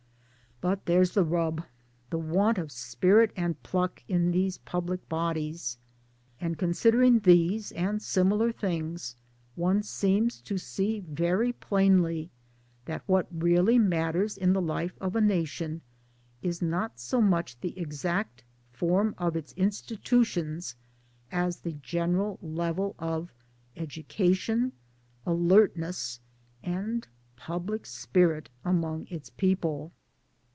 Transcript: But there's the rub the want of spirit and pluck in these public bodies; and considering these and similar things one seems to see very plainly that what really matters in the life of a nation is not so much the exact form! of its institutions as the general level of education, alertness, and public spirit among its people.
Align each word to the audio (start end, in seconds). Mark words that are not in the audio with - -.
But 0.61 0.85
there's 0.85 1.13
the 1.15 1.23
rub 1.23 1.63
the 2.11 2.19
want 2.19 2.59
of 2.59 2.71
spirit 2.71 3.31
and 3.35 3.59
pluck 3.63 4.03
in 4.07 4.29
these 4.29 4.59
public 4.59 5.09
bodies; 5.09 5.79
and 6.39 6.55
considering 6.55 7.17
these 7.17 7.71
and 7.71 7.99
similar 7.99 8.51
things 8.51 9.15
one 9.55 9.81
seems 9.81 10.39
to 10.41 10.59
see 10.59 10.99
very 10.99 11.51
plainly 11.51 12.29
that 12.85 13.01
what 13.07 13.25
really 13.31 13.79
matters 13.79 14.37
in 14.37 14.53
the 14.53 14.61
life 14.61 14.95
of 15.01 15.15
a 15.15 15.21
nation 15.21 15.81
is 16.43 16.61
not 16.61 16.99
so 16.99 17.19
much 17.23 17.59
the 17.61 17.75
exact 17.79 18.43
form! 18.71 19.15
of 19.17 19.35
its 19.35 19.53
institutions 19.53 20.75
as 21.31 21.61
the 21.61 21.73
general 21.73 22.37
level 22.39 22.93
of 22.99 23.33
education, 23.75 24.73
alertness, 25.25 26.19
and 26.61 27.07
public 27.35 27.87
spirit 27.87 28.47
among 28.63 29.07
its 29.07 29.31
people. 29.31 29.91